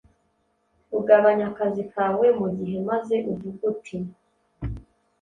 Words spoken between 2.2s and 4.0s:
mu gihe maze uvuge uti:“